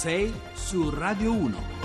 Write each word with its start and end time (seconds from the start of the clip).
6 0.00 0.32
su 0.56 0.90
Radio 0.90 1.30
1. 1.32 1.79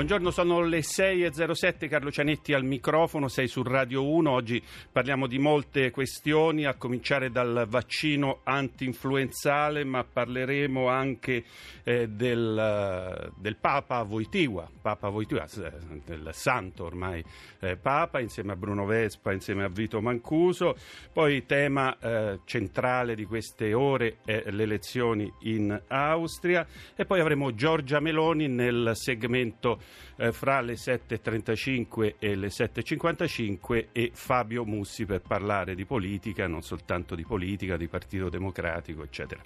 Buongiorno, 0.00 0.30
sono 0.30 0.62
le 0.62 0.78
6.07, 0.78 1.86
Carlo 1.86 2.10
Cianetti 2.10 2.54
al 2.54 2.64
microfono, 2.64 3.28
sei 3.28 3.48
su 3.48 3.62
Radio 3.62 4.08
1. 4.08 4.30
Oggi 4.30 4.62
parliamo 4.90 5.26
di 5.26 5.38
molte 5.38 5.90
questioni, 5.90 6.64
a 6.64 6.72
cominciare 6.72 7.30
dal 7.30 7.66
vaccino 7.68 8.40
anti-influenzale, 8.44 9.84
ma 9.84 10.02
parleremo 10.02 10.88
anche 10.88 11.44
eh, 11.84 12.08
del, 12.08 13.30
del, 13.36 13.56
Papa 13.56 14.02
Voitiva, 14.02 14.66
Papa 14.80 15.10
Voitiva, 15.10 15.44
eh, 15.44 16.00
del 16.06 16.30
santo 16.32 16.84
ormai 16.84 17.22
eh, 17.58 17.76
Papa, 17.76 18.20
insieme 18.20 18.52
a 18.52 18.56
Bruno 18.56 18.86
Vespa, 18.86 19.34
insieme 19.34 19.64
a 19.64 19.68
Vito 19.68 20.00
Mancuso. 20.00 20.76
Poi 21.12 21.44
tema 21.44 21.94
eh, 21.98 22.38
centrale 22.46 23.14
di 23.14 23.26
queste 23.26 23.74
ore 23.74 24.16
è 24.24 24.44
le 24.46 24.62
elezioni 24.62 25.30
in 25.40 25.78
Austria 25.88 26.66
e 26.96 27.04
poi 27.04 27.20
avremo 27.20 27.54
Giorgia 27.54 28.00
Meloni 28.00 28.48
nel 28.48 28.92
segmento 28.94 29.78
eh, 30.16 30.32
fra 30.32 30.60
le 30.60 30.74
7.35 30.74 32.14
e 32.18 32.36
le 32.36 32.48
7.55 32.48 33.86
e 33.92 34.10
Fabio 34.12 34.64
Mussi 34.64 35.06
per 35.06 35.20
parlare 35.20 35.74
di 35.74 35.84
politica, 35.84 36.46
non 36.46 36.62
soltanto 36.62 37.14
di 37.14 37.24
politica, 37.24 37.76
di 37.76 37.88
Partito 37.88 38.28
Democratico, 38.28 39.02
eccetera. 39.02 39.40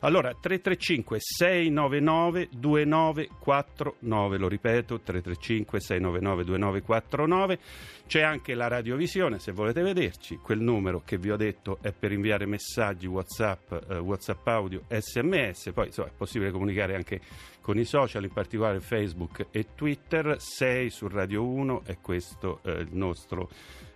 Allora, 0.00 0.30
335 0.30 1.18
699 1.20 2.48
2949, 2.50 4.38
lo 4.38 4.48
ripeto, 4.48 5.00
335 5.00 5.80
699 5.80 6.44
2949. 6.44 7.58
C'è 8.06 8.20
anche 8.20 8.54
la 8.54 8.68
radiovisione, 8.68 9.38
se 9.38 9.52
volete 9.52 9.80
vederci, 9.80 10.36
quel 10.36 10.60
numero 10.60 11.02
che 11.04 11.16
vi 11.16 11.30
ho 11.30 11.36
detto 11.36 11.78
è 11.80 11.92
per 11.92 12.12
inviare 12.12 12.44
messaggi 12.46 13.06
WhatsApp, 13.06 13.72
eh, 13.88 13.98
WhatsApp 13.98 14.46
audio, 14.46 14.82
SMS, 14.88 15.70
poi 15.72 15.86
insomma, 15.86 16.08
è 16.08 16.12
possibile 16.14 16.50
comunicare 16.50 16.94
anche 16.94 17.20
con 17.64 17.78
i 17.78 17.86
social, 17.86 18.24
in 18.24 18.30
particolare 18.30 18.78
Facebook 18.80 19.46
e 19.50 19.68
Twitter. 19.74 20.36
6 20.38 20.90
su 20.90 21.08
Radio 21.08 21.46
1 21.46 21.84
è 21.86 21.96
questo 21.98 22.60
eh, 22.62 22.72
il 22.72 22.90
nostro 22.92 23.48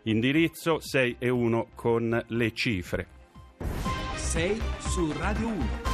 indirizzo, 0.04 0.80
6 0.80 1.16
e 1.18 1.28
1 1.28 1.68
con 1.74 2.24
le 2.28 2.54
cifre. 2.54 3.06
6 4.14 4.62
su 4.78 5.12
Radio 5.12 5.48
1. 5.48 5.87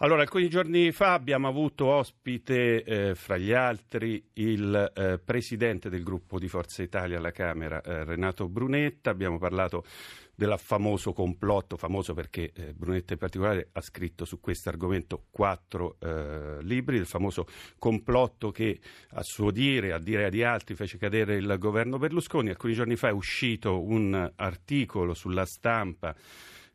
Allora, 0.00 0.20
alcuni 0.20 0.50
giorni 0.50 0.92
fa 0.92 1.14
abbiamo 1.14 1.48
avuto 1.48 1.86
ospite, 1.86 2.84
eh, 2.84 3.14
fra 3.14 3.38
gli 3.38 3.52
altri, 3.52 4.22
il 4.34 4.92
eh, 4.94 5.18
presidente 5.18 5.88
del 5.88 6.02
gruppo 6.02 6.38
di 6.38 6.48
Forza 6.48 6.82
Italia 6.82 7.16
alla 7.16 7.30
Camera, 7.30 7.80
eh, 7.80 8.04
Renato 8.04 8.46
Brunetta. 8.46 9.08
Abbiamo 9.08 9.38
parlato 9.38 9.86
del 10.34 10.54
famoso 10.58 11.14
complotto, 11.14 11.78
famoso 11.78 12.12
perché 12.12 12.52
eh, 12.52 12.74
Brunetta 12.74 13.14
in 13.14 13.18
particolare 13.18 13.70
ha 13.72 13.80
scritto 13.80 14.26
su 14.26 14.38
questo 14.38 14.68
argomento 14.68 15.28
quattro 15.30 15.96
eh, 15.98 16.58
libri, 16.60 16.98
del 16.98 17.06
famoso 17.06 17.46
complotto 17.78 18.50
che 18.50 18.78
a 19.12 19.22
suo 19.22 19.50
dire, 19.50 19.94
a 19.94 19.98
dire 19.98 20.28
di 20.28 20.42
altri, 20.42 20.74
fece 20.74 20.98
cadere 20.98 21.36
il 21.36 21.56
governo 21.58 21.96
Berlusconi. 21.96 22.50
Alcuni 22.50 22.74
giorni 22.74 22.96
fa 22.96 23.08
è 23.08 23.12
uscito 23.12 23.82
un 23.82 24.30
articolo 24.36 25.14
sulla 25.14 25.46
stampa 25.46 26.14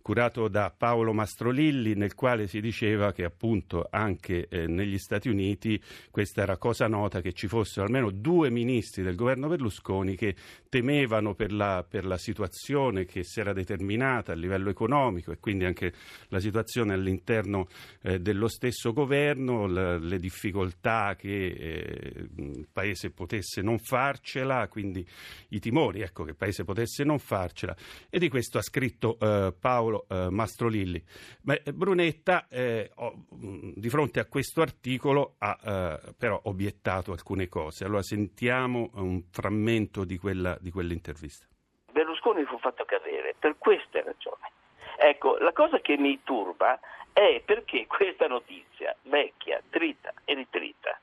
curato 0.01 0.47
da 0.47 0.73
Paolo 0.75 1.13
Mastrolilli, 1.13 1.93
nel 1.95 2.15
quale 2.15 2.47
si 2.47 2.59
diceva 2.59 3.11
che 3.11 3.23
appunto 3.23 3.87
anche 3.89 4.47
eh, 4.47 4.67
negli 4.67 4.97
Stati 4.97 5.29
Uniti 5.29 5.81
questa 6.09 6.41
era 6.41 6.57
cosa 6.57 6.87
nota 6.87 7.21
che 7.21 7.33
ci 7.33 7.47
fossero 7.47 7.85
almeno 7.85 8.11
due 8.11 8.49
ministri 8.49 9.03
del 9.03 9.15
governo 9.15 9.47
Berlusconi 9.47 10.15
che 10.15 10.35
temevano 10.69 11.35
per 11.35 11.51
la, 11.51 11.85
per 11.87 12.05
la 12.05 12.17
situazione 12.17 13.05
che 13.05 13.23
si 13.23 13.39
era 13.39 13.53
determinata 13.53 14.31
a 14.31 14.35
livello 14.35 14.69
economico 14.69 15.31
e 15.31 15.37
quindi 15.39 15.65
anche 15.65 15.93
la 16.29 16.39
situazione 16.39 16.93
all'interno 16.93 17.67
eh, 18.01 18.19
dello 18.19 18.47
stesso 18.47 18.93
governo, 18.93 19.67
le, 19.67 19.99
le 19.99 20.17
difficoltà 20.17 21.15
che 21.17 21.45
eh, 21.47 22.27
il 22.37 22.67
Paese 22.71 23.11
potesse 23.11 23.61
non 23.61 23.79
farcela, 23.79 24.67
quindi 24.67 25.05
i 25.49 25.59
timori 25.59 26.01
ecco, 26.01 26.23
che 26.23 26.31
il 26.31 26.37
Paese 26.37 26.63
potesse 26.63 27.03
non 27.03 27.19
farcela. 27.19 27.75
E 28.09 28.19
di 28.19 28.29
questo 28.29 28.57
ha 28.57 28.61
scritto 28.61 29.17
eh, 29.19 29.53
Paolo 29.59 29.90
Paolo 29.91 30.05
eh, 30.09 30.29
Mastrolilli. 30.29 31.03
Beh, 31.41 31.63
Brunetta, 31.73 32.47
eh, 32.49 32.91
oh, 32.95 33.25
di 33.29 33.89
fronte 33.89 34.19
a 34.19 34.25
questo 34.25 34.61
articolo, 34.61 35.35
ha 35.39 35.57
eh, 35.61 36.13
però 36.17 36.39
obiettato 36.43 37.11
alcune 37.11 37.47
cose. 37.47 37.83
Allora 37.83 38.01
sentiamo 38.01 38.89
un 38.93 39.23
frammento 39.29 40.05
di, 40.05 40.17
quella, 40.17 40.57
di 40.59 40.71
quell'intervista. 40.71 41.45
Berlusconi 41.91 42.43
fu 42.45 42.57
fatto 42.59 42.85
cadere 42.85 43.35
per 43.37 43.55
queste 43.57 44.01
ragioni. 44.01 44.49
Ecco, 44.97 45.37
la 45.37 45.51
cosa 45.51 45.79
che 45.79 45.97
mi 45.97 46.21
turba 46.23 46.79
è 47.11 47.41
perché 47.43 47.85
questa 47.87 48.27
notizia 48.27 48.95
vecchia, 49.03 49.61
trita 49.69 50.13
e 50.23 50.33
ritrita 50.35 50.97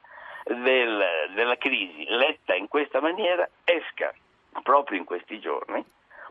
del, 0.45 1.03
della 1.35 1.57
crisi, 1.59 2.07
letta 2.09 2.55
in 2.55 2.69
questa 2.69 3.01
maniera, 3.01 3.49
esca 3.65 4.15
proprio 4.63 4.99
in 4.99 5.05
questi 5.05 5.39
giorni 5.41 5.85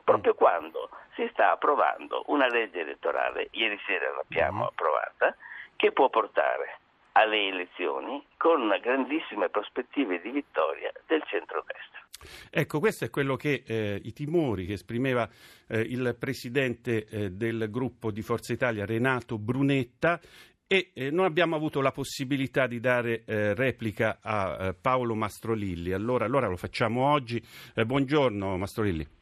proprio 0.08 0.36
quando 0.36 0.90
si 1.16 1.28
sta 1.34 1.52
approvando 1.52 2.24
una 2.28 2.48
legge 2.48 2.80
elettorale, 2.80 3.50
ieri 3.52 3.78
sera 3.86 4.10
l'abbiamo 4.16 4.64
mm. 4.64 4.68
approvata, 4.68 5.36
che 5.76 5.92
può 5.92 6.10
portare 6.10 6.80
alle 7.12 7.48
elezioni 7.48 8.26
con 8.38 8.74
grandissime 8.82 9.50
prospettive 9.50 10.22
di 10.22 10.30
vittoria 10.30 10.94
del 11.08 11.22
centrodestra. 11.28 12.06
Ecco, 12.50 12.80
questo 12.80 13.04
è 13.04 13.10
quello 13.10 13.36
che 13.36 13.64
eh, 13.68 14.00
i 14.02 14.14
timori 14.14 14.66
che 14.66 14.74
esprimeva 14.74 15.28
eh, 15.68 15.82
il 15.82 16.16
presidente 16.18 17.06
eh, 17.06 17.30
del 17.32 17.70
gruppo 17.70 18.10
di 18.10 18.22
Forza 18.22 18.54
Italia, 18.54 18.86
Renato 18.86 19.38
Brunetta, 19.38 20.22
e 20.68 20.92
eh, 20.94 21.12
non 21.12 21.26
abbiamo 21.26 21.58
avuto 21.58 21.82
la 21.82 21.92
possibilità 21.92 22.66
di 22.66 22.80
dare 22.80 23.24
eh, 23.26 23.54
replica 23.54 24.20
a 24.22 24.68
eh, 24.68 24.74
Paolo 24.74 25.16
Mastrolilli. 25.16 25.92
Allora, 25.92 26.24
allora, 26.24 26.48
lo 26.48 26.58
facciamo 26.58 27.12
oggi. 27.12 27.42
Buongiorno 27.74 28.58
Mastrolilli. 28.58 29.17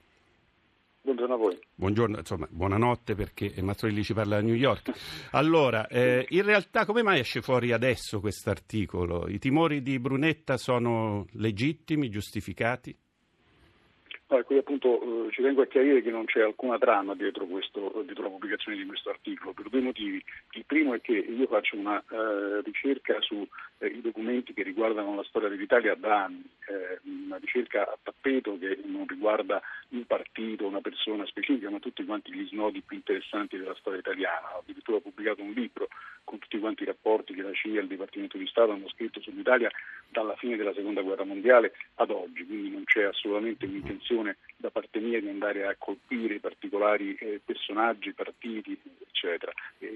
Buongiorno 1.06 1.36
a 1.36 1.38
voi. 1.38 1.60
Buongiorno, 1.76 2.18
insomma, 2.18 2.48
buonanotte 2.50 3.14
perché 3.14 3.54
Mazzolilli 3.62 4.04
ci 4.04 4.16
parla 4.16 4.38
da 4.38 4.42
New 4.42 4.56
York. 4.56 4.92
Allora, 5.34 5.86
eh, 5.86 6.26
in 6.30 6.42
realtà 6.42 6.84
come 6.84 7.04
mai 7.04 7.20
esce 7.20 7.44
fuori 7.44 7.72
adesso 7.72 8.20
questo 8.20 8.50
articolo? 8.50 9.28
I 9.28 9.38
timori 9.38 9.84
di 9.84 10.00
Brunetta 10.00 10.58
sono 10.58 11.28
legittimi, 11.34 12.10
giustificati? 12.10 12.98
Qui 14.44 14.57
appunto 14.57 15.28
eh, 15.28 15.31
ci 15.31 15.41
tengo 15.41 15.62
a 15.62 15.68
chiarire 15.68 16.01
che 16.01 16.12
non 16.12 16.25
c'è 16.25 16.41
alcuna 16.41 16.78
trama 16.78 17.16
dietro, 17.16 17.46
questo, 17.46 18.01
dietro, 18.06 18.23
la 18.23 18.29
pubblicazione 18.29 18.78
di 18.78 18.85
questo 18.85 19.09
articolo 19.09 19.53
per 19.53 19.69
due 19.69 19.81
motivi. 19.81 20.23
Il 20.51 20.66
primo 20.66 20.94
è 20.94 21.01
che 21.01 21.13
io 21.13 21.47
faccio 21.47 21.78
una 21.78 22.00
eh, 22.00 22.62
ricerca 22.63 23.19
sui 23.22 23.47
eh, 23.79 24.01
documenti 24.01 24.53
che 24.53 24.63
riguardano 24.63 25.16
la 25.16 25.23
storia 25.23 25.50
dell'Italia 25.50 25.96
da 25.96 26.23
anni, 26.25 26.44
eh, 26.68 27.00
una 27.03 27.38
ricerca 27.38 27.84
a 27.84 27.97
tappeto 28.01 28.57
che 28.57 28.79
non 28.85 29.06
riguarda 29.07 29.62
un 29.90 30.06
partito, 30.06 30.66
una 30.66 30.81
persona 30.81 31.25
specifica, 31.25 31.69
ma 31.69 31.79
tutti 31.79 32.03
quanti 32.06 32.34
gli 32.34 32.47
snodi 32.47 32.81
più 32.81 32.97
interessanti 32.97 33.57
della 33.57 33.75
storia 33.75 34.00
italiana. 34.00 34.56
Ho 34.56 34.59
addirittura 34.59 35.00
pubblicato 35.00 35.41
un 35.41 35.52
libro 35.52 35.88
con 36.23 36.40
tutti 36.40 36.59
quanti 36.59 36.84
i 36.84 36.88
rapporti 36.88 37.34
che 37.34 37.41
la 37.41 37.53
CIA 37.53 37.79
e 37.79 37.84
il 37.84 37.88
Dipartimento 37.88 38.38
di 38.38 38.47
Stato 38.47 38.72
hanno 38.72 38.90
scritto 38.90 39.22
sull'Italia 39.22 39.69
dalla 40.09 40.35
fine 40.35 40.56
della 40.56 40.73
Seconda 40.73 41.02
Guerra 41.02 41.23
Mondiale 41.23 41.73
ad 41.96 42.09
oggi, 42.09 42.46
quindi 42.46 42.72
non 42.72 42.84
c'è 42.85 43.03
assolutamente 43.03 43.66
un'intenzione 43.66 44.25
intenzione 44.25 44.38
da 44.58 44.69
parte 44.72 45.00
mia 45.00 45.19
di 45.19 45.30
andare 45.30 45.68
a 45.68 45.75
colpire 45.78 46.40
particolari 46.40 47.16
eh, 47.16 47.41
personaggi, 47.44 48.13
partiti, 48.13 48.80
eccetera. 49.06 49.52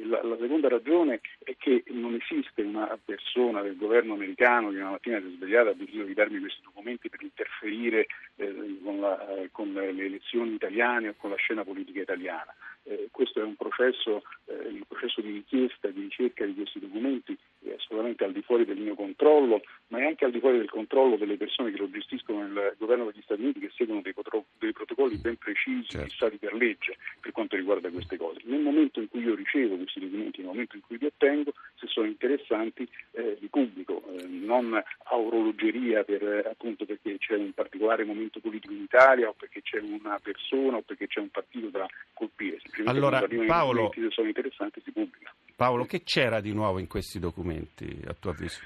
La, 0.05 0.21
la, 0.23 0.37
seconda 0.39 0.67
ragione 0.67 1.21
è 1.43 1.55
che 1.57 1.83
non 1.87 2.15
esiste 2.15 2.61
una 2.61 2.97
persona 3.03 3.61
del 3.61 3.77
governo 3.77 4.13
americano 4.13 4.69
che 4.69 4.77
una 4.77 4.91
mattina 4.91 5.19
si 5.19 5.27
è 5.27 5.35
svegliata 5.35 5.69
e 5.69 5.71
ha 5.71 5.75
deciso 5.75 6.03
di 6.03 6.13
darmi 6.13 6.39
questi 6.39 6.61
documenti 6.61 7.09
per 7.09 7.21
interferire 7.23 8.07
eh, 8.35 8.79
con, 8.83 8.99
la, 8.99 9.37
eh, 9.37 9.49
con, 9.51 9.73
le 9.73 10.05
elezioni 10.05 10.53
italiane 10.53 11.09
o 11.09 11.15
con 11.17 11.31
la 11.31 11.37
scena 11.37 11.63
politica 11.63 12.01
italiana. 12.01 12.53
Eh, 12.83 13.07
questo 13.11 13.39
è 13.39 13.43
un 13.43 13.55
processo, 13.55 14.23
eh, 14.45 14.53
il 14.69 14.85
processo 14.87 15.21
di 15.21 15.31
richiesta 15.31 15.89
di 15.89 16.01
ricerca 16.01 16.45
di 16.45 16.53
questi 16.53 16.79
documenti 16.79 17.37
è 17.71 17.75
assolutamente 17.75 18.23
al 18.23 18.31
di 18.31 18.41
fuori 18.41 18.65
del 18.65 18.77
mio 18.77 18.95
controllo, 18.95 19.61
ma 19.87 19.99
è 19.99 20.05
anche 20.05 20.25
al 20.25 20.31
di 20.31 20.39
fuori 20.39 20.57
del 20.57 20.69
controllo 20.69 21.17
delle 21.17 21.37
persone 21.37 21.71
che 21.71 21.77
lo 21.77 21.89
gestiscono 21.89 22.41
nel 22.41 22.75
governo 22.77 23.05
degli 23.05 23.21
Stati 23.21 23.41
Uniti 23.41 23.59
che 23.59 23.71
seguono 23.75 24.01
dei, 24.01 24.13
dei 24.57 24.71
protocolli 24.71 25.17
ben 25.17 25.37
precisi, 25.37 25.87
certo. 25.87 26.09
fissati 26.09 26.37
per 26.37 26.53
legge 26.53 26.97
per 27.19 27.31
quanto 27.31 27.55
riguarda 27.55 27.89
queste 27.89 28.17
cose. 28.17 28.39
Nel 28.43 28.61
momento 28.61 28.99
in 28.99 29.09
cui 29.09 29.21
io 29.21 29.35
ricevo 29.35 29.75
questi 29.75 29.99
documenti, 29.99 30.39
nel 30.39 30.47
momento 30.47 30.75
in 30.75 30.81
cui 30.81 30.97
li 30.97 31.05
ottengo, 31.05 31.53
se 31.75 31.87
sono 31.87 32.07
interessanti 32.07 32.87
eh, 33.11 33.37
li 33.39 33.47
pubblico, 33.47 34.03
eh, 34.11 34.25
non 34.25 34.73
a 34.73 35.17
orologeria 35.17 36.03
per, 36.03 36.47
appunto 36.49 36.85
perché 36.85 37.17
c'è 37.17 37.35
un 37.35 37.53
particolare 37.53 38.03
momento 38.03 38.39
politico 38.39 38.73
in 38.73 38.81
Italia 38.81 39.29
o 39.29 39.33
perché 39.33 39.61
c'è 39.61 39.79
una 39.79 40.19
persona 40.21 40.77
o 40.77 40.81
perché 40.81 41.07
c'è 41.07 41.19
un 41.19 41.29
partito 41.29 41.67
da 41.67 41.85
colpire. 42.13 42.59
Allora, 42.85 43.25
Paolo, 43.45 43.91
se 43.93 44.09
sono 44.09 44.27
interessanti 44.27 44.81
si 44.83 44.91
pubblica. 44.91 45.33
Paolo, 45.59 45.83
che 45.83 46.03
c'era 46.03 46.39
di 46.39 46.53
nuovo 46.53 46.79
in 46.79 46.87
questi 46.87 47.19
documenti, 47.19 47.99
a 48.07 48.15
tuo 48.17 48.31
avviso? 48.31 48.61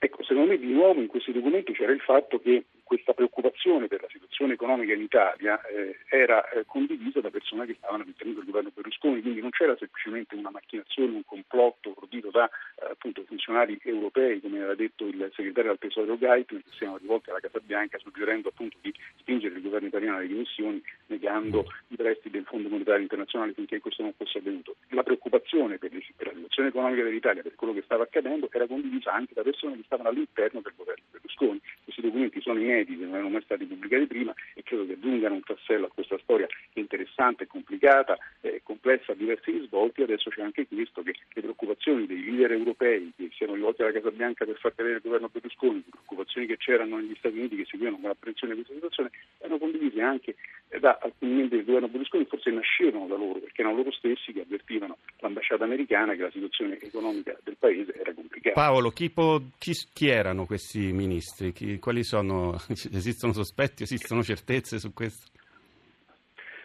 Ecco, 0.00 0.24
secondo 0.24 0.50
me 0.50 0.58
di 0.58 0.72
nuovo 0.72 1.00
in 1.00 1.06
questi 1.06 1.30
documenti 1.30 1.72
c'era 1.74 1.92
il 1.92 2.00
fatto 2.00 2.40
che 2.40 2.64
questa 2.90 3.12
preoccupazione 3.12 3.86
per 3.86 4.00
la 4.00 4.08
situazione 4.10 4.54
economica 4.54 4.92
in 4.92 5.02
Italia 5.02 5.64
eh, 5.66 6.00
era 6.08 6.42
eh, 6.48 6.64
condivisa 6.66 7.20
da 7.20 7.30
persone 7.30 7.64
che 7.64 7.76
stavano 7.78 8.02
all'interno 8.02 8.32
del 8.32 8.44
governo 8.44 8.72
Berlusconi, 8.74 9.22
quindi 9.22 9.40
non 9.40 9.50
c'era 9.50 9.76
semplicemente 9.76 10.34
una 10.34 10.50
macchinazione, 10.50 11.14
un 11.14 11.24
complotto 11.24 11.94
ordito 11.94 12.30
da 12.30 12.46
eh, 12.46 12.90
appunto, 12.90 13.22
funzionari 13.22 13.78
europei, 13.84 14.40
come 14.40 14.56
aveva 14.56 14.74
detto 14.74 15.06
il 15.06 15.30
segretario 15.36 15.70
al 15.70 15.78
Tesoro 15.78 16.18
Geithner, 16.18 16.64
che 16.64 16.70
siamo 16.72 16.96
rivolti 16.96 17.30
alla 17.30 17.38
Casa 17.38 17.60
Bianca 17.62 17.96
suggerendo 17.98 18.48
appunto 18.48 18.76
di 18.80 18.92
spingere 19.18 19.54
il 19.54 19.62
governo 19.62 19.86
italiano 19.86 20.16
alle 20.16 20.26
dimissioni 20.26 20.82
negando 21.06 21.66
i 21.88 21.94
prestiti 21.94 22.30
del 22.30 22.44
Fondo 22.44 22.70
Monetario 22.70 23.02
Internazionale 23.02 23.52
finché 23.52 23.78
questo 23.78 24.02
non 24.02 24.14
fosse 24.16 24.38
avvenuto. 24.38 24.74
La 24.88 25.04
preoccupazione 25.04 25.78
per, 25.78 25.92
la 25.92 26.00
situazione 26.32 26.70
economica 26.70 27.04
dell'Italia, 27.04 27.42
per 27.42 27.54
quello 27.54 27.72
che 27.72 27.82
stava 27.82 28.02
accadendo, 28.02 28.48
era 28.50 28.66
condivisa 28.66 29.12
anche 29.12 29.34
da 29.34 29.42
persone 29.42 29.76
che 29.76 29.82
stavano 29.84 30.08
all'interno 30.08 30.60
del 30.60 30.72
governo 30.74 31.04
Berlusconi. 31.12 31.60
Questi 31.84 32.00
documenti 32.00 32.40
sono 32.40 32.58
inediti, 32.58 32.79
non 32.88 33.14
erano 33.14 33.28
mai 33.28 33.42
stati 33.42 33.64
pubblicati 33.64 34.06
prima 34.06 34.34
e 34.54 34.62
credo 34.62 34.86
che 34.86 34.92
aggiungano 34.92 35.34
un 35.34 35.42
tassello 35.42 35.86
a 35.86 35.90
questa 35.92 36.18
storia 36.18 36.46
interessante, 36.74 37.46
complicata, 37.46 38.18
eh, 38.40 38.60
complessa, 38.62 39.12
a 39.12 39.14
diversi 39.14 39.50
risvolti. 39.50 40.02
Adesso 40.02 40.30
c'è 40.30 40.42
anche 40.42 40.66
questo 40.66 41.02
che 41.02 41.14
le 41.32 41.40
preoccupazioni 41.40 42.06
dei 42.06 42.24
leader 42.24 42.52
europei 42.52 43.12
che 43.16 43.30
siano 43.34 43.54
rivolti 43.54 43.82
alla 43.82 43.92
Casa 43.92 44.10
Bianca 44.10 44.44
per 44.44 44.58
far 44.58 44.74
cadere 44.74 44.96
il 44.96 45.02
governo 45.02 45.28
Berlusconi, 45.30 45.76
le 45.76 45.90
preoccupazioni 45.90 46.46
che 46.46 46.56
c'erano 46.56 46.96
negli 46.96 47.16
Stati 47.18 47.38
Uniti 47.38 47.56
che 47.56 47.66
seguivano 47.66 47.98
con 48.00 48.10
apprensione 48.10 48.54
questa 48.54 48.74
situazione, 48.74 49.10
erano 49.38 49.58
condivise 49.58 50.00
anche 50.00 50.34
da 50.80 50.98
alcuni 51.00 51.34
membri 51.34 51.56
del 51.58 51.66
governo 51.66 51.88
Berlusconi, 51.88 52.24
forse 52.24 52.50
nascevano 52.50 53.06
da 53.06 53.14
loro, 53.14 53.38
perché 53.38 53.60
erano 53.60 53.76
loro 53.76 53.92
stessi 53.92 54.32
che 54.32 54.40
avvertivano 54.40 54.96
l'ambasciata 55.18 55.64
americana 55.64 56.14
che 56.14 56.22
la 56.22 56.30
situazione 56.30 56.78
economica 56.80 57.36
del 57.44 57.56
paese 57.58 57.94
era 57.94 58.12
complicata. 58.12 58.54
Paolo, 58.54 58.90
chi, 58.90 59.10
po- 59.10 59.50
chi, 59.58 59.72
chi 59.92 60.08
erano 60.08 60.46
questi 60.46 60.92
ministri? 60.92 61.52
Chi, 61.52 61.78
quali 61.78 62.02
sono? 62.02 62.56
Esistono 62.92 63.32
sospetti, 63.32 63.82
esistono 63.82 64.22
certezze 64.22 64.78
su 64.78 64.92
questo? 64.92 65.28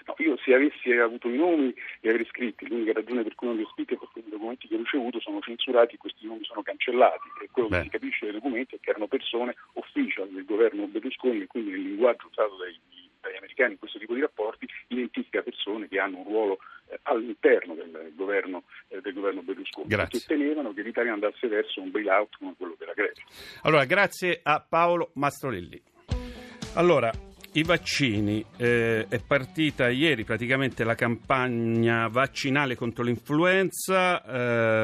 No, 0.07 0.13
io 0.19 0.37
se 0.37 0.53
avessi 0.53 0.91
avuto 0.91 1.27
i 1.27 1.35
nomi 1.35 1.73
li 2.01 2.09
avrei 2.09 2.25
scritti, 2.25 2.67
l'unica 2.67 2.93
ragione 2.93 3.23
per 3.23 3.35
cui 3.35 3.47
non 3.47 3.57
li 3.57 3.63
ho 3.63 3.69
scritti 3.73 3.95
è 3.95 3.97
perché 3.97 4.19
i 4.19 4.29
documenti 4.29 4.67
che 4.67 4.75
ho 4.75 4.77
ricevuto 4.77 5.19
sono 5.19 5.39
censurati 5.41 5.95
e 5.95 5.97
questi 5.97 6.27
nomi 6.27 6.43
sono 6.43 6.61
cancellati 6.61 7.27
e 7.43 7.49
quello 7.51 7.69
Beh. 7.69 7.77
che 7.77 7.83
si 7.83 7.89
capisce 7.89 8.25
dai 8.25 8.35
documenti 8.35 8.75
è 8.75 8.79
che 8.79 8.91
erano 8.91 9.07
persone 9.07 9.55
official 9.73 10.29
del 10.29 10.45
governo 10.45 10.85
Berlusconi 10.87 11.41
e 11.41 11.47
quindi 11.47 11.71
nel 11.71 11.81
linguaggio 11.81 12.27
usato 12.27 12.55
dai 12.57 12.77
dagli 13.25 13.37
americani 13.37 13.73
in 13.73 13.79
questo 13.79 13.97
tipo 13.97 14.13
di 14.13 14.21
rapporti 14.21 14.67
identifica 14.87 15.41
persone 15.65 15.87
che 15.87 15.99
hanno 15.99 16.19
un 16.19 16.23
ruolo 16.25 16.57
eh, 16.87 16.99
all'interno 17.03 17.73
del 17.73 18.13
governo, 18.15 18.63
eh, 18.87 19.01
del 19.01 19.13
governo 19.13 19.41
Berlusconi 19.41 19.87
grazie. 19.87 20.19
che 20.19 20.25
temevano 20.27 20.73
che 20.73 20.83
l'Italia 20.83 21.13
andasse 21.13 21.47
verso 21.47 21.81
un 21.81 21.89
bailout 21.89 22.37
come 22.37 22.53
quello 22.55 22.75
della 22.77 22.93
Grecia. 22.93 23.23
Allora, 23.63 23.85
grazie 23.85 24.39
a 24.43 24.63
Paolo 24.67 25.09
Mastrolelli. 25.13 25.81
Allora, 26.75 27.11
i 27.55 27.63
vaccini, 27.63 28.43
eh, 28.57 29.07
è 29.07 29.19
partita 29.19 29.87
ieri 29.89 30.25
praticamente 30.25 30.83
la 30.83 30.93
campagna 30.93 32.09
vaccinale 32.09 32.75
contro 32.75 33.01
l'influenza 33.01 34.21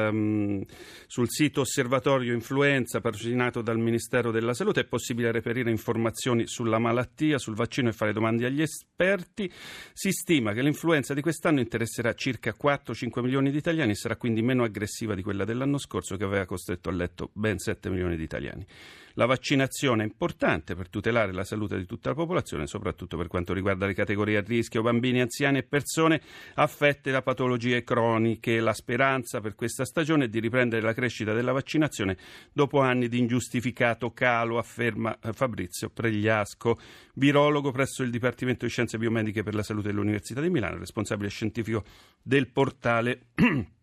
ehm, 0.08 0.64
sul 1.06 1.28
sito 1.28 1.60
Osservatorio 1.60 2.32
Influenza 2.32 3.02
patrocinato 3.02 3.60
dal 3.60 3.78
Ministero 3.78 4.30
della 4.30 4.54
Salute 4.54 4.80
è 4.80 4.84
possibile 4.84 5.30
reperire 5.30 5.70
informazioni 5.70 6.46
sulla 6.46 6.78
malattia, 6.78 7.36
sul 7.36 7.54
vaccino 7.54 7.90
e 7.90 7.92
fare 7.92 8.14
domande 8.14 8.46
agli 8.46 8.62
esperti. 8.62 9.52
Si 9.92 10.10
stima 10.10 10.54
che 10.54 10.62
l'influenza 10.62 11.12
di 11.12 11.20
quest'anno 11.20 11.60
interesserà 11.60 12.14
circa 12.14 12.54
4-5 12.58 13.20
milioni 13.20 13.50
di 13.50 13.58
italiani 13.58 13.90
e 13.90 13.96
sarà 13.96 14.16
quindi 14.16 14.40
meno 14.40 14.64
aggressiva 14.64 15.14
di 15.14 15.22
quella 15.22 15.44
dell'anno 15.44 15.76
scorso 15.76 16.16
che 16.16 16.24
aveva 16.24 16.46
costretto 16.46 16.88
a 16.88 16.92
letto 16.92 17.28
ben 17.34 17.58
7 17.58 17.90
milioni 17.90 18.16
di 18.16 18.22
italiani. 18.22 18.66
La 19.14 19.26
vaccinazione 19.26 20.02
è 20.02 20.06
importante 20.06 20.74
per 20.74 20.88
tutelare 20.88 21.32
la 21.32 21.44
salute 21.44 21.76
di 21.76 21.84
tutta 21.84 22.10
la 22.10 22.14
popolazione, 22.14 22.66
soprattutto 22.66 23.16
per 23.16 23.26
quanto 23.26 23.52
riguarda 23.52 23.86
le 23.86 23.94
categorie 23.94 24.38
a 24.38 24.40
rischio, 24.40 24.82
bambini, 24.82 25.20
anziani 25.20 25.58
e 25.58 25.62
persone 25.62 26.20
affette 26.54 27.10
da 27.10 27.22
patologie 27.22 27.84
croniche. 27.84 28.60
La 28.60 28.72
speranza 28.72 29.40
per 29.40 29.54
questa 29.54 29.84
stagione 29.84 30.24
è 30.24 30.28
di 30.28 30.40
riprendere 30.40 30.82
la 30.82 30.94
crescita 30.94 31.32
della 31.32 31.52
vaccinazione 31.52 32.16
dopo 32.52 32.80
anni 32.80 33.08
di 33.08 33.18
ingiustificato 33.18 34.12
calo, 34.12 34.58
afferma 34.58 35.18
eh, 35.20 35.32
Fabrizio 35.32 35.90
Pregliasco, 35.90 36.78
virologo 37.14 37.70
presso 37.70 38.02
il 38.02 38.10
Dipartimento 38.10 38.64
di 38.64 38.70
Scienze 38.70 38.98
Biomediche 38.98 39.42
per 39.42 39.54
la 39.54 39.62
Salute 39.62 39.88
dell'Università 39.88 40.40
di 40.40 40.50
Milano, 40.50 40.78
responsabile 40.78 41.28
scientifico 41.28 41.84
del 42.22 42.48
portale 42.48 43.26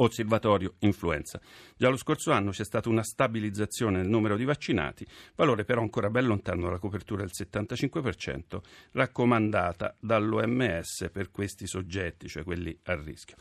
Osservatorio 0.00 0.74
Influenza. 0.80 1.40
Già 1.76 1.88
lo 1.88 1.96
scorso 1.96 2.32
anno 2.32 2.50
c'è 2.50 2.64
stata 2.64 2.88
una 2.88 3.02
stabilizzazione 3.02 3.98
nel 3.98 4.08
numero 4.08 4.36
di 4.36 4.44
vaccinati, 4.44 5.06
valore 5.34 5.64
però 5.64 5.80
ancora 5.80 6.10
ben 6.10 6.26
lontano 6.26 6.62
dalla 6.62 6.78
copertura 6.78 7.22
del 7.22 7.32
75% 7.34 8.60
raccomandata 8.92 9.96
dall'OMS 9.98 11.10
per 11.12 11.30
questi 11.30 11.66
soggetti, 11.66 12.28
cioè 12.28 12.44
quelli 12.44 12.76
a 12.84 12.94
rischio. 12.94 13.36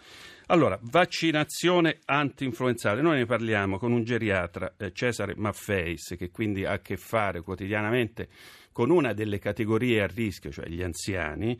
Allora, 0.47 0.79
vaccinazione 0.81 1.99
anti-influenzale. 2.05 3.01
Noi 3.01 3.17
ne 3.17 3.25
parliamo 3.25 3.77
con 3.77 3.91
un 3.91 4.03
geriatra, 4.03 4.73
eh, 4.77 4.91
Cesare 4.91 5.35
Maffeis, 5.35 6.15
che 6.17 6.31
quindi 6.31 6.65
ha 6.65 6.73
a 6.73 6.79
che 6.79 6.97
fare 6.97 7.41
quotidianamente 7.41 8.29
con 8.71 8.89
una 8.89 9.13
delle 9.13 9.39
categorie 9.39 10.01
a 10.01 10.07
rischio, 10.07 10.51
cioè 10.51 10.67
gli 10.67 10.81
anziani, 10.81 11.59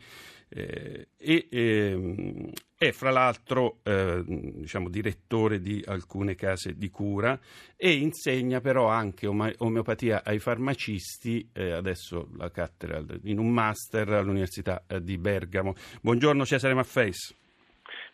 eh, 0.52 1.08
e, 1.16 1.48
eh, 1.50 2.52
è 2.76 2.90
fra 2.90 3.10
l'altro 3.10 3.78
eh, 3.84 4.22
diciamo, 4.24 4.88
direttore 4.88 5.60
di 5.60 5.82
alcune 5.86 6.34
case 6.34 6.76
di 6.76 6.90
cura 6.90 7.38
e 7.76 7.92
insegna 7.92 8.60
però 8.60 8.88
anche 8.88 9.26
omeopatia 9.26 10.22
ai 10.24 10.38
farmacisti, 10.38 11.50
eh, 11.52 11.72
adesso 11.72 12.28
la 12.36 12.50
cattedra 12.50 13.02
in 13.24 13.38
un 13.38 13.50
master 13.50 14.10
all'Università 14.10 14.82
eh, 14.88 15.00
di 15.02 15.18
Bergamo. 15.18 15.74
Buongiorno 16.00 16.44
Cesare 16.44 16.74
Maffeis. 16.74 17.36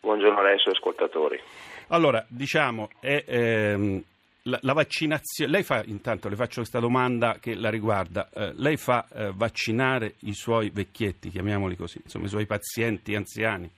Buongiorno 0.01 0.39
a 0.39 0.41
lei 0.41 0.51
e 0.51 0.53
ai 0.53 0.59
suoi 0.59 0.73
ascoltatori. 0.75 1.39
Allora, 1.87 2.23
diciamo, 2.27 2.89
è, 2.99 3.23
ehm, 3.25 4.03
la, 4.47 4.59
la, 4.61 4.73
vaccinazione, 4.73 5.51
lei 5.51 5.63
fa, 5.63 5.83
intanto 5.85 6.29
le 6.29 6.35
faccio 6.35 6.59
questa 6.61 6.79
domanda 6.79 7.37
che 7.39 7.53
la 7.55 7.69
riguarda, 7.69 8.29
eh, 8.29 8.53
lei 8.55 8.77
fa 8.77 9.05
eh, 9.09 9.31
vaccinare 9.33 10.15
i 10.21 10.33
suoi 10.33 10.69
vecchietti, 10.69 11.29
chiamiamoli 11.29 11.75
così, 11.75 11.99
insomma 12.03 12.25
i 12.25 12.29
suoi 12.29 12.45
pazienti 12.45 13.15
anziani? 13.15 13.69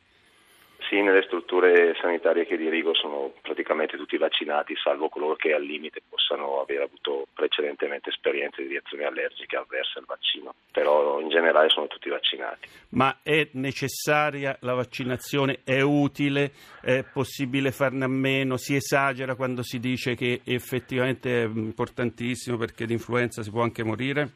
Sì, 0.90 1.04
nelle 1.04 1.22
strutture 1.22 1.94
sanitarie 2.02 2.48
che 2.48 2.58
dirigo 2.58 2.96
sono 2.96 3.32
praticamente 3.44 3.96
tutti 3.96 4.18
vaccinati, 4.18 4.76
salvo 4.76 5.08
coloro 5.08 5.36
che 5.36 5.54
al 5.54 5.62
limite 5.62 6.02
possano 6.10 6.62
aver 6.62 6.82
avuto 6.82 7.28
precedentemente 7.32 8.10
esperienze 8.10 8.64
di 8.64 8.70
reazioni 8.70 9.04
allergiche 9.04 9.56
avverse 9.56 10.00
al 10.00 10.06
vaccino, 10.08 10.56
però 10.72 11.20
in 11.20 11.30
generale 11.30 11.70
sono 11.70 11.86
tutti 11.86 12.10
vaccinati. 12.10 12.68
Ma 12.94 13.20
è 13.22 13.50
necessaria 13.52 14.58
la 14.62 14.74
vaccinazione? 14.74 15.60
È 15.64 15.80
utile? 15.80 16.54
È 16.82 17.06
possibile 17.14 17.70
farne 17.70 18.06
a 18.06 18.10
meno? 18.10 18.58
Si 18.58 18.74
esagera 18.74 19.36
quando 19.36 19.62
si 19.62 19.78
dice 19.78 20.16
che 20.16 20.42
effettivamente 20.44 21.44
è 21.44 21.46
importantissimo 21.46 22.58
perché 22.58 22.88
di 22.88 22.94
influenza 22.94 23.44
si 23.44 23.52
può 23.52 23.62
anche 23.62 23.84
morire? 23.84 24.28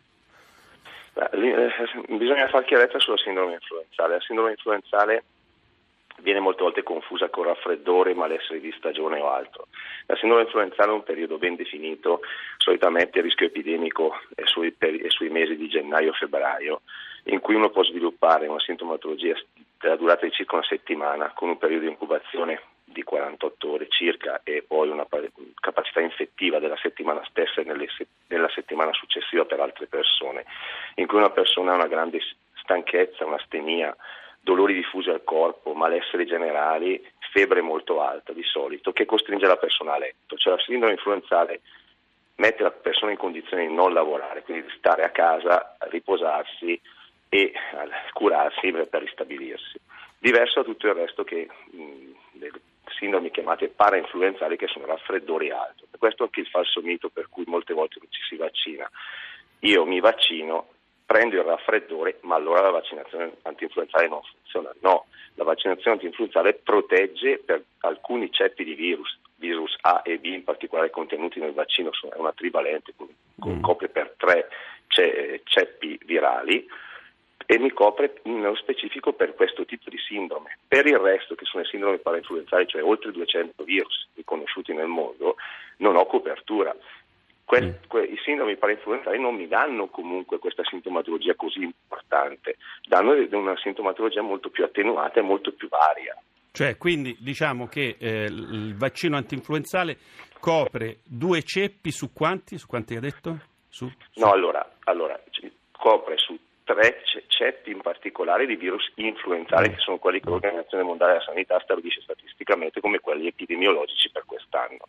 Beh, 1.14 1.30
eh, 1.32 2.16
bisogna 2.16 2.48
fare 2.50 2.66
chiarezza 2.66 3.00
sulla 3.00 3.18
sindrome 3.18 3.54
influenzale. 3.54 4.14
La 4.14 4.22
sindrome 4.22 4.52
influenzale 4.52 5.24
viene 6.22 6.40
molte 6.40 6.64
volte 6.64 6.84
confusa 6.84 7.30
con 7.30 7.46
raffreddore, 7.46 8.14
malessere 8.14 8.60
di 8.60 8.74
stagione 8.78 9.20
o 9.20 9.30
altro. 9.30 9.68
La 10.06 10.16
sindrome 10.16 10.44
influenzale 10.44 10.92
è 10.92 10.94
un 10.94 11.04
periodo 11.04 11.38
ben 11.38 11.56
definito, 11.56 12.22
solitamente 12.58 13.18
il 13.18 13.26
rischio 13.26 13.48
epidemico 13.48 14.20
è 14.36 14.44
sui, 14.46 14.72
per, 14.72 14.96
è 14.96 15.10
sui 15.10 15.30
mesi 15.30 15.56
di 15.56 15.68
gennaio-febbraio, 15.68 16.82
in 17.26 17.40
cui 17.40 17.56
uno 17.56 17.70
può 17.70 17.84
sviluppare 17.84 18.48
una 18.48 18.60
sintomatologia 18.60 19.36
della 19.80 19.96
durata 19.96 20.26
di 20.26 20.32
circa 20.32 20.56
una 20.56 20.66
settimana, 20.66 21.32
con 21.34 21.50
un 21.50 21.58
periodo 21.58 21.84
di 21.84 21.92
incubazione 21.92 22.62
di 22.86 23.04
48 23.04 23.72
ore 23.72 23.88
circa 23.90 24.42
e 24.44 24.64
poi 24.66 24.90
una 24.90 25.08
capacità 25.60 26.00
infettiva 26.00 26.60
della 26.60 26.78
settimana 26.78 27.24
stessa 27.26 27.62
e 27.62 27.90
nella 28.28 28.50
settimana 28.50 28.94
successiva 28.94 29.46
per 29.46 29.60
altre 29.60 29.88
persone, 29.88 30.46
in 30.96 31.08
cui 31.08 31.18
una 31.18 31.32
persona 31.32 31.72
ha 31.72 31.76
una 31.76 31.88
grande 31.88 32.20
stanchezza, 32.62 33.26
un'astenia, 33.26 33.96
dolori 34.44 34.74
diffusi 34.74 35.10
al 35.10 35.24
corpo, 35.24 35.74
malesseri 35.74 36.26
generali, 36.26 37.02
febbre 37.32 37.62
molto 37.62 38.02
alta 38.02 38.34
di 38.34 38.44
solito, 38.44 38.92
che 38.92 39.06
costringe 39.06 39.48
la 39.48 39.56
persona 39.56 39.94
a 39.94 39.98
letto. 39.98 40.36
Cioè 40.36 40.54
la 40.54 40.62
sindrome 40.62 40.94
influenzale 40.94 41.62
mette 42.36 42.64
la 42.64 42.72
persona 42.72 43.12
in 43.12 43.18
condizione 43.18 43.66
di 43.66 43.74
non 43.74 43.94
lavorare, 43.94 44.44
quindi 44.44 44.68
di 44.68 44.74
stare 44.78 45.04
a 45.04 45.10
casa, 45.10 45.78
riposarsi 45.90 46.80
e 47.30 47.54
curarsi 48.12 48.72
per 48.72 49.02
ristabilirsi. 49.02 49.80
Diverso 50.20 50.60
da 50.60 50.66
tutto 50.66 50.88
il 50.88 50.94
resto 50.94 51.24
che 51.24 51.48
mh, 51.72 52.12
delle 52.34 52.62
sindromi 52.98 53.32
chiamate 53.32 53.70
parainfluenzali 53.70 54.58
che 54.58 54.68
sono 54.68 54.86
raffreddori 54.86 55.52
alti. 55.52 55.86
Questo 55.98 56.24
è 56.24 56.26
anche 56.26 56.42
il 56.42 56.48
falso 56.48 56.82
mito 56.82 57.10
per 57.10 57.30
cui 57.30 57.46
molte 57.48 57.74
volte 57.74 58.00
non 58.00 58.12
ci 58.12 58.22
si 58.28 58.36
vaccina. 58.36 58.90
Io 59.60 59.86
mi 59.86 60.02
vaccino 60.02 60.73
prendo 61.06 61.36
il 61.36 61.44
raffreddore, 61.44 62.18
ma 62.22 62.36
allora 62.36 62.62
la 62.62 62.72
vaccinazione 62.72 63.34
antinfluenzale 63.44 64.08
non 64.08 64.22
funziona. 64.22 64.74
No, 64.82 65.06
la 65.36 65.44
vaccinazione 65.44 65.98
antinfluenzale 65.98 66.54
protegge 66.56 67.40
per 67.40 67.64
alcuni 67.80 68.32
ceppi 68.32 68.64
di 68.64 68.74
virus 68.74 69.20
virus 69.36 69.76
A 69.82 70.02
e 70.06 70.20
B, 70.20 70.26
in 70.26 70.44
particolare 70.46 70.90
contenuti 70.90 71.38
nel 71.40 71.52
vaccino, 71.52 71.90
è 71.92 72.18
una 72.18 72.32
trivalente 72.32 72.94
con 72.96 73.10
Mm. 73.46 73.62
copre 73.62 73.90
per 73.90 74.14
tre 74.18 74.48
ce- 74.88 75.42
ceppi 75.44 76.00
virali 76.06 76.66
e 77.46 77.60
mi 77.60 77.72
copre 77.72 78.22
nello 78.24 78.56
specifico 78.56 79.12
per 79.14 79.34
questo 79.36 79.66
tipo 79.66 79.90
di 79.90 79.98
sindrome. 79.98 80.60
Per 80.68 80.86
il 80.86 80.98
resto, 80.98 81.36
che 81.36 81.46
sono 81.46 81.64
le 81.64 81.70
sindrome 81.70 81.98
parainfluenzali, 81.98 82.68
cioè 82.68 82.84
oltre 82.84 83.12
200 83.12 83.64
virus 83.64 84.08
riconosciuti 84.16 84.72
nel 84.74 84.88
mondo, 84.88 85.36
non 85.78 85.98
ho 85.98 86.06
copertura. 86.06 86.74
Que- 87.46 87.80
que- 87.88 88.04
I 88.06 88.18
sindromi 88.24 88.56
parainfluenzali 88.56 89.20
non 89.20 89.36
mi 89.36 89.48
danno 89.48 89.88
comunque 89.88 90.40
questa 90.40 90.64
sintomatologia 90.64 91.36
così 91.36 91.62
importante, 91.62 92.58
danno 92.88 93.14
una 93.32 93.58
sintomatologia 93.58 94.22
molto 94.22 94.50
più 94.50 94.64
attenuata 94.64 95.20
e 95.20 95.24
molto 95.24 95.52
più 95.52 95.68
varia. 95.68 96.18
Cioè, 96.52 96.78
quindi 96.78 97.18
diciamo 97.20 97.68
che 97.68 97.96
eh, 98.00 98.26
il 98.26 98.76
vaccino 98.76 99.18
antinfluenzale 99.18 99.98
copre 100.40 101.00
due 101.04 101.42
ceppi 101.44 101.92
su 101.92 102.14
quanti? 102.14 102.58
Su 102.58 102.68
quanti 102.68 102.94
hai 102.94 103.02
detto? 103.02 103.40
Su? 103.68 103.92
No, 104.16 104.32
allora, 104.32 104.76
allora 104.84 105.20
copre 105.72 106.18
su 106.18 106.38
tre 106.64 107.02
ce- 107.06 107.24
ceppi 107.28 107.72
in 107.72 107.82
particolare 107.82 108.46
di 108.46 108.56
virus 108.56 108.92
influenzali, 108.96 109.70
che 109.70 109.80
sono 109.80 109.98
quelli 109.98 110.20
che 110.20 110.30
l'Organizzazione 110.30 110.84
Mondiale 110.84 111.14
della 111.14 111.26
Sanità 111.26 111.60
stabilisce 111.62 112.02
statisticamente 112.02 112.80
come 112.80 113.00
quelli 113.00 113.28
epidemiologici 113.28 114.10
per 114.12 114.24
quest'anno, 114.26 114.88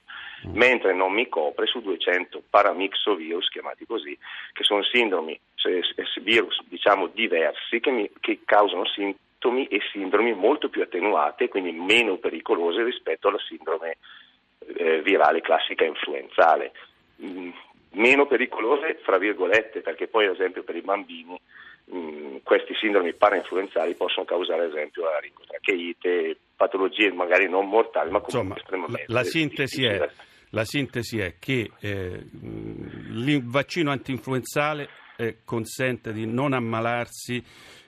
mentre 0.53 0.95
non 0.95 1.13
mi 1.13 1.29
copre 1.29 1.67
su 1.67 1.81
200 1.81 2.43
paramixovirus, 2.49 3.49
chiamati 3.49 3.85
così, 3.87 4.17
che 4.53 4.63
sono 4.65 4.83
sindromi, 4.83 5.39
se- 5.55 5.83
virus 6.23 6.61
diciamo 6.65 7.09
diversi 7.09 7.81
che, 7.81 7.91
mi- 7.91 8.11
che 8.21 8.41
causano 8.45 8.87
sintomi 8.87 9.67
e 9.67 9.81
sindromi 9.93 10.33
molto 10.33 10.69
più 10.69 10.83
attenuate, 10.83 11.49
quindi 11.49 11.73
meno 11.73 12.17
pericolose 12.17 12.83
rispetto 12.83 13.29
alla 13.29 13.41
sindrome 13.47 13.99
eh, 14.77 15.03
virale 15.03 15.41
classica 15.41 15.85
influenzale. 15.85 16.73
Meno 17.95 18.27
pericolose, 18.27 18.99
fra 19.03 19.19
virgolette, 19.19 19.81
perché 19.81 20.09
poi 20.09 20.27
ad 20.27 20.35
esempio 20.35 20.63
per 20.63 20.77
i 20.77 20.81
bambini 20.81 21.39
mh, 21.87 22.37
questi 22.43 22.75
sindromi 22.75 23.15
parainfluenzali 23.15 23.95
possono 23.95 24.25
causare 24.25 24.65
ad 24.65 24.71
esempio 24.71 25.05
la 25.05 25.19
rincotracheite, 25.19 26.37
patologie 26.57 27.13
magari 27.13 27.49
non 27.49 27.69
mortali, 27.69 28.11
ma 28.11 28.21
comunque 28.21 28.33
Insomma, 28.33 28.55
la, 28.55 28.61
estremamente 28.61 29.13
la 29.13 29.25
sintesi 29.25 29.85
è, 29.85 30.11
la 30.51 30.65
sintesi 30.65 31.19
è 31.19 31.35
che 31.39 31.71
eh, 31.81 32.25
il 32.43 33.43
vaccino 33.45 33.91
antinfluenzale 33.91 34.89
eh, 35.17 35.39
consente 35.45 36.13
di 36.13 36.27
non 36.27 36.53
ammalarsi 36.53 37.43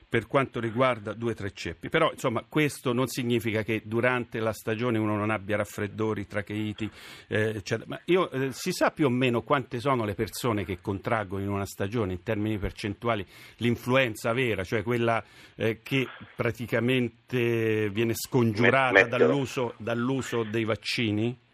per 0.09 0.27
quanto 0.27 0.61
riguarda 0.61 1.13
due 1.13 1.33
o 1.33 1.35
tre 1.35 1.53
ceppi. 1.53 1.89
Però, 1.89 2.11
insomma, 2.11 2.45
questo 2.49 2.93
non 2.93 3.09
significa 3.09 3.63
che 3.63 3.83
durante 3.85 4.39
la 4.39 4.53
stagione 4.53 4.99
uno 4.99 5.17
non 5.17 5.31
abbia 5.31 5.57
raffreddori, 5.57 6.27
tracheiti, 6.27 6.89
eh, 7.29 7.57
eccetera. 7.57 7.87
Ma 7.89 8.01
io, 8.07 8.31
eh, 8.31 8.53
si 8.53 8.71
sa 8.73 8.91
più 8.91 9.07
o 9.07 9.11
meno 9.11 9.43
quante 9.43 9.81
sono 9.81 10.05
le 10.05 10.15
persone 10.15 10.65
che 10.65 10.79
contraggono 10.81 11.43
in 11.43 11.51
una 11.51 11.67
stagione, 11.67 12.13
in 12.13 12.23
termini 12.23 12.59
percentuali, 12.59 13.27
l'influenza 13.59 14.33
vera, 14.33 14.63
cioè 14.63 14.83
quella 14.83 15.23
eh, 15.57 15.81
che 15.83 16.07
praticamente 16.35 17.89
viene 17.91 18.15
scongiurata 18.15 18.93
Met- 18.93 19.09
dall'uso, 19.09 19.75
dall'uso 19.79 20.45
dei 20.45 20.65
vaccini? 20.65 21.45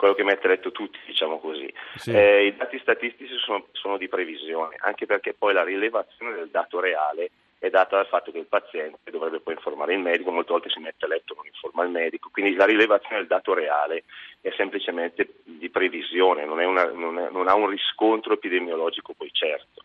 quello 0.00 0.14
che 0.14 0.24
mette 0.24 0.46
a 0.46 0.50
letto 0.52 0.72
tutti, 0.72 0.98
diciamo 1.04 1.38
così. 1.40 1.70
Sì. 1.96 2.10
Eh, 2.10 2.46
I 2.46 2.56
dati 2.56 2.78
statistici 2.78 3.36
sono, 3.36 3.66
sono 3.72 3.98
di 3.98 4.08
previsione, 4.08 4.76
anche 4.78 5.04
perché 5.04 5.34
poi 5.34 5.52
la 5.52 5.62
rilevazione 5.62 6.36
del 6.36 6.48
dato 6.48 6.80
reale 6.80 7.30
è 7.60 7.68
data 7.68 7.96
dal 7.96 8.06
fatto 8.06 8.32
che 8.32 8.38
il 8.38 8.46
paziente 8.46 9.10
dovrebbe 9.10 9.40
poi 9.40 9.52
informare 9.52 9.92
il 9.92 9.98
medico, 10.00 10.30
molte 10.32 10.50
volte 10.52 10.70
si 10.70 10.80
mette 10.80 11.04
a 11.04 11.08
letto 11.08 11.34
e 11.34 11.36
non 11.36 11.46
informa 11.46 11.84
il 11.84 11.90
medico, 11.90 12.30
quindi 12.32 12.54
la 12.54 12.64
rilevazione 12.64 13.18
del 13.18 13.26
dato 13.26 13.52
reale 13.52 14.04
è 14.40 14.50
semplicemente 14.56 15.34
di 15.44 15.68
previsione, 15.68 16.46
non, 16.46 16.58
una- 16.58 16.90
non 16.90 17.18
è- 17.18 17.28
non 17.30 17.48
ha 17.48 17.54
un 17.54 17.68
riscontro 17.68 18.32
epidemiologico 18.32 19.12
poi 19.12 19.28
certo. 19.30 19.84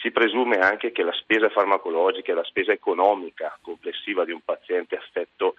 Si 0.00 0.12
presume 0.12 0.58
anche 0.58 0.92
che 0.92 1.02
la 1.02 1.12
spesa 1.12 1.48
farmacologica 1.48 2.30
e 2.30 2.36
la 2.36 2.44
spesa 2.44 2.70
economica 2.70 3.58
complessiva 3.62 4.24
di 4.24 4.30
un 4.30 4.40
paziente 4.44 4.96
affetto 4.96 5.56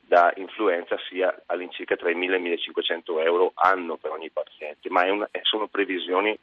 da 0.00 0.30
influenza 0.36 0.98
sia 1.08 1.42
all'incirca 1.46 1.96
tra 1.96 2.10
i 2.10 2.14
1.000 2.14 2.34
e 2.34 2.38
i 2.38 2.42
1.500 2.42 3.18
euro 3.24 3.52
anno 3.54 3.96
per 3.96 4.10
ogni 4.10 4.28
paziente, 4.30 4.90
ma 4.90 5.10
una- 5.10 5.28
sono 5.42 5.68
previsioni 5.68 6.38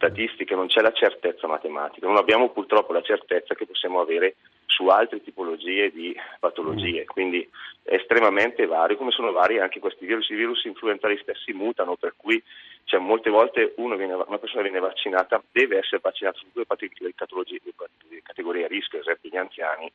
statistiche, 0.00 0.54
non 0.54 0.68
c'è 0.68 0.80
la 0.80 0.92
certezza 0.92 1.46
matematica, 1.46 2.06
non 2.06 2.16
abbiamo 2.16 2.48
purtroppo 2.48 2.94
la 2.94 3.02
certezza 3.02 3.54
che 3.54 3.66
possiamo 3.66 4.00
avere 4.00 4.36
su 4.64 4.86
altre 4.86 5.22
tipologie 5.22 5.90
di 5.90 6.16
patologie, 6.38 7.04
quindi 7.04 7.46
è 7.82 7.96
estremamente 7.96 8.64
vario, 8.64 8.96
come 8.96 9.10
sono 9.10 9.30
vari 9.30 9.58
anche 9.58 9.78
questi 9.78 10.06
virus, 10.06 10.30
i 10.30 10.36
virus 10.36 10.64
influenzali 10.64 11.18
stessi 11.20 11.52
mutano, 11.52 11.96
per 11.96 12.14
cui 12.16 12.42
cioè, 12.84 12.98
molte 12.98 13.28
volte 13.28 13.74
viene- 13.76 14.14
una 14.14 14.38
persona 14.38 14.62
viene 14.62 14.80
vaccinata, 14.80 15.42
deve 15.52 15.78
essere 15.78 16.00
vaccinata 16.02 16.38
su 16.38 16.46
due 16.52 16.64
categorie, 16.66 18.64
a 18.64 18.68
rischio, 18.68 18.98
ad 18.98 19.04
esempio 19.04 19.28
gli 19.28 19.36
anziani, 19.36 19.92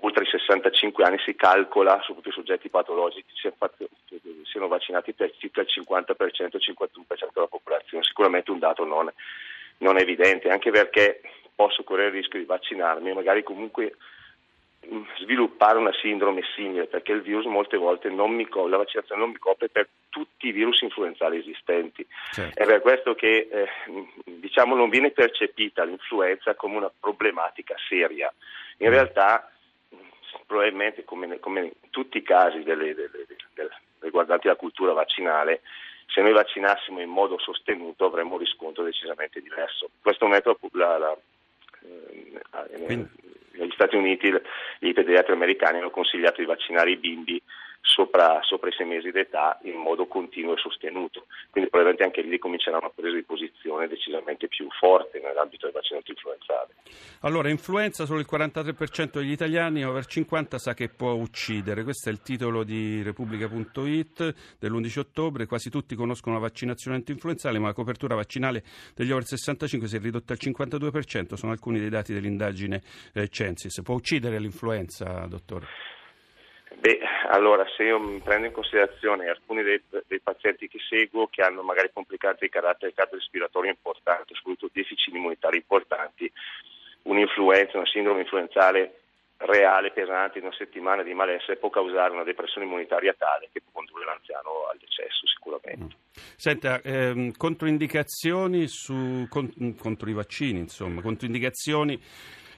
oltre 0.00 0.24
i 0.24 0.28
65 0.28 1.04
anni 1.04 1.18
si 1.24 1.34
calcola, 1.34 1.98
soprattutto 2.02 2.28
i 2.28 2.32
soggetti 2.32 2.68
patologici, 2.68 3.24
siano, 4.44 4.68
vaccinati 4.68 5.12
per 5.12 5.32
circa 5.36 5.62
il 5.62 5.68
50%, 5.70 6.58
51% 6.58 7.32
della 7.32 7.46
popolazione, 7.46 8.04
sicuramente 8.04 8.50
un 8.50 8.58
dato 8.58 8.84
non, 8.84 9.10
non 9.78 9.96
evidente, 10.16 10.48
anche 10.48 10.70
perché 10.70 11.20
posso 11.54 11.84
correre 11.84 12.08
il 12.08 12.14
rischio 12.14 12.38
di 12.38 12.44
vaccinarmi 12.44 13.10
e 13.10 13.14
magari 13.14 13.42
comunque 13.42 13.96
mh, 14.80 15.00
sviluppare 15.20 15.78
una 15.78 15.92
sindrome 15.92 16.42
simile, 16.54 16.86
perché 16.86 17.12
il 17.12 17.22
virus 17.22 17.44
molte 17.44 17.76
volte 17.76 18.08
non 18.08 18.32
mi 18.32 18.46
co- 18.48 18.66
la 18.66 18.78
vaccinazione 18.78 19.20
non 19.20 19.30
mi 19.30 19.38
copre 19.38 19.68
per 19.68 19.88
tutti 20.08 20.48
i 20.48 20.52
virus 20.52 20.80
influenzali 20.80 21.38
esistenti. 21.38 22.06
Certo. 22.32 22.58
È 22.62 22.64
per 22.66 22.80
questo 22.80 23.14
che 23.14 23.48
eh, 23.50 23.68
diciamo 24.24 24.74
non 24.74 24.88
viene 24.88 25.10
percepita 25.10 25.84
l'influenza 25.84 26.54
come 26.54 26.76
una 26.76 26.90
problematica 26.98 27.74
seria. 27.88 28.32
In 28.78 28.90
realtà, 28.90 29.50
mh, 29.90 29.96
probabilmente 30.46 31.04
come, 31.04 31.38
come 31.38 31.60
in 31.60 31.72
tutti 31.90 32.18
i 32.18 32.22
casi 32.22 32.62
delle- 32.62 32.94
delle- 32.94 33.26
delle- 33.54 33.80
riguardanti 34.00 34.46
la 34.46 34.56
cultura 34.56 34.92
vaccinale, 34.92 35.62
se 36.06 36.20
noi 36.22 36.32
vaccinassimo 36.32 37.00
in 37.00 37.10
modo 37.10 37.38
sostenuto 37.38 38.04
avremmo 38.06 38.34
un 38.34 38.38
riscontro 38.38 38.82
decisamente 38.84 39.40
diverso. 39.40 39.90
Questo 40.00 40.26
metodo 40.26 40.58
la- 40.72 40.98
la- 40.98 41.16
eh, 41.82 42.84
Quindi- 42.84 43.08
negli 43.52 43.72
Stati 43.72 43.96
Uniti 43.96 44.32
i 44.80 44.92
pediatri 44.92 45.32
americani 45.32 45.78
hanno 45.78 45.90
consigliato 45.90 46.40
di 46.40 46.46
vaccinare 46.46 46.90
i 46.90 46.96
bimbi 46.96 47.40
sopra, 47.80 48.40
sopra 48.42 48.68
i 48.68 48.72
sei 48.72 48.86
mesi 48.86 49.10
d'età 49.10 49.58
in 49.62 49.76
modo 49.76 50.06
continuo 50.06 50.54
e 50.54 50.58
sostenuto. 50.58 51.26
Quindi 51.50 51.70
probabilmente 51.70 52.02
anche 52.04 52.20
lì 52.28 52.38
comincerà 52.38 52.76
una 52.78 52.90
presa 52.94 53.14
di 53.14 53.22
posizione 53.22 53.65
decisamente 53.96 54.46
più 54.48 54.68
forte 54.78 55.18
nell'ambito 55.20 55.66
del 55.66 55.74
vaccino 55.74 55.98
antinfluenzale. 55.98 56.74
Allora, 57.20 57.48
influenza 57.48 58.04
solo 58.04 58.20
il 58.20 58.26
43% 58.30 59.18
degli 59.18 59.32
italiani 59.32 59.84
over 59.84 60.04
50 60.04 60.58
sa 60.58 60.74
che 60.74 60.88
può 60.88 61.12
uccidere. 61.12 61.82
Questo 61.82 62.08
è 62.08 62.12
il 62.12 62.20
titolo 62.20 62.62
di 62.62 63.02
Repubblica.it 63.02 64.58
dell'11 64.58 64.98
ottobre. 64.98 65.46
Quasi 65.46 65.70
tutti 65.70 65.94
conoscono 65.94 66.36
la 66.36 66.42
vaccinazione 66.42 66.96
antinfluenzale, 66.96 67.58
ma 67.58 67.68
la 67.68 67.72
copertura 67.72 68.14
vaccinale 68.14 68.62
degli 68.94 69.10
over 69.10 69.24
65 69.24 69.88
si 69.88 69.96
è 69.96 70.00
ridotta 70.00 70.32
al 70.34 70.38
52%. 70.40 71.34
Sono 71.34 71.52
alcuni 71.52 71.80
dei 71.80 71.90
dati 71.90 72.12
dell'indagine 72.12 72.82
eh, 73.12 73.28
Censis. 73.28 73.80
Può 73.82 73.94
uccidere 73.94 74.38
l'influenza, 74.38 75.26
dottore? 75.26 75.66
Beh, 76.78 77.00
allora 77.30 77.64
se 77.76 77.84
io 77.84 77.98
prendo 78.22 78.46
in 78.46 78.52
considerazione 78.52 79.28
alcuni 79.28 79.62
dei, 79.62 79.82
dei 80.06 80.20
pazienti 80.20 80.68
che 80.68 80.78
seguo 80.88 81.26
che 81.26 81.42
hanno 81.42 81.62
magari 81.62 81.90
complicanze 81.92 82.44
di 82.44 82.50
carattere 82.50 82.92
cardiorespiratorio 82.92 83.70
importanti, 83.70 84.34
soprattutto 84.34 84.70
deficit 84.72 85.14
immunitari 85.14 85.56
importanti, 85.56 86.30
un'influenza, 87.02 87.78
una 87.78 87.86
sindrome 87.86 88.20
influenzale 88.20 89.00
reale, 89.38 89.90
pesante, 89.90 90.38
in 90.38 90.44
una 90.44 90.54
settimana 90.56 91.02
di 91.02 91.12
malessere 91.14 91.56
può 91.56 91.70
causare 91.70 92.12
una 92.12 92.24
depressione 92.24 92.66
immunitaria 92.66 93.14
tale 93.16 93.48
che 93.52 93.60
può 93.60 93.72
condurre 93.72 94.04
l'anziano 94.04 94.68
al 94.70 94.78
decesso 94.78 95.26
sicuramente. 95.26 95.96
Senta, 96.36 96.80
ehm, 96.82 97.32
controindicazioni 97.36 98.66
su, 98.66 99.26
con- 99.28 99.74
contro 99.78 100.08
i 100.08 100.14
vaccini, 100.14 100.60
insomma, 100.60 101.02
controindicazioni 101.02 102.00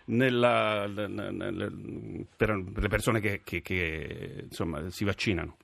nella- 0.09 0.87
nel- 0.87 1.11
nel- 1.11 2.27
per 2.37 2.51
le 2.51 2.89
persone 2.89 3.21
che, 3.21 3.41
che- 3.45 3.63
che, 3.63 4.45
insomma, 4.45 4.89
si 4.91 5.05
vaccinano. 5.05 5.57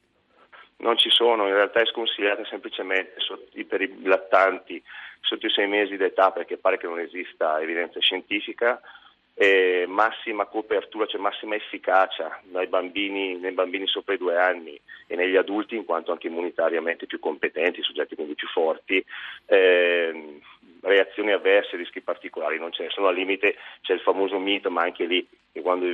Non 0.79 0.97
ci 0.99 1.11
sono, 1.11 1.47
in 1.47 1.55
realtà 1.55 1.81
è 1.81 1.87
sconsigliata 1.87 2.45
semplicemente 2.47 3.15
per 3.67 3.81
i 3.81 4.03
lattanti 4.03 4.83
sotto 5.21 5.47
i 5.47 5.51
sei 5.51 5.67
mesi 5.69 5.97
d'età 5.97 6.31
perché 6.33 6.59
pare 6.59 6.79
che 6.79 6.87
non 6.87 6.99
esista 6.99 7.61
evidenza 7.61 8.01
scientifica, 8.01 8.81
eh, 9.37 9.85
massima 9.89 10.45
copertura, 10.45 11.07
cioè 11.07 11.21
massima 11.21 11.55
efficacia 11.55 12.41
nei 12.53 12.67
bambini, 12.67 13.37
nei 13.37 13.53
bambini 13.53 13.87
sopra 13.87 14.15
i 14.15 14.19
due 14.19 14.37
anni 14.37 14.79
e 15.07 15.17
negli 15.17 15.37
adulti 15.37 15.75
in 15.75 15.85
quanto 15.85 16.13
anche 16.13 16.27
immunitariamente 16.27 17.07
più 17.07 17.19
competenti, 17.19 17.83
soggetti 17.83 18.15
quindi 18.15 18.35
più 18.35 18.47
forti, 18.49 19.05
ehm, 19.47 20.41
reazioni 20.85 21.33
avverse, 21.33 21.77
rischi 21.77 22.01
particolari 22.01 22.59
non 22.59 22.73
ce 22.73 22.85
ne 22.85 22.91
sono, 22.91 23.09
al 23.09 23.15
limite 23.15 23.57
c'è 23.83 23.95
il 23.95 24.01
famoso 24.01 24.39
mito, 24.39 24.71
ma 24.71 24.83
anche 24.83 25.05
lì 25.05 25.27
che 25.53 25.61
quando 25.61 25.87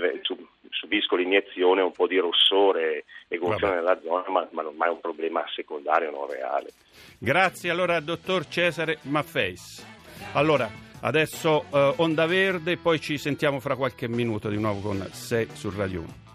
subisco 0.71 1.17
l'iniezione 1.17 1.83
un 1.83 1.93
po' 1.93 2.07
di 2.07 2.19
rossore 2.19 3.05
e 3.29 3.39
gonfione 3.39 3.77
nella 3.77 3.99
zona, 4.03 4.25
ma, 4.29 4.49
ma, 4.53 4.63
non 4.63 4.75
è 4.79 4.89
un 4.89 5.01
problema 5.01 5.45
secondario, 5.55 6.11
non 6.11 6.29
reale. 6.29 6.71
Grazie 7.19 7.71
allora 7.71 8.01
dottor 8.01 8.47
Cesare 8.47 8.99
Maffeis. 9.03 9.87
Allora, 10.33 10.69
adesso 11.03 11.67
eh, 11.73 11.95
Onda 11.97 12.27
Verde, 12.27 12.77
poi 12.79 13.01
ci 13.01 13.19
sentiamo 13.19 13.61
fra 13.61 13.77
qualche 13.77 14.09
minuto 14.09 14.49
di 14.49 14.59
nuovo 14.59 14.81
con 14.81 15.07
6 15.11 15.49
su 15.53 15.71
Radio 15.71 16.01
1. 16.01 16.30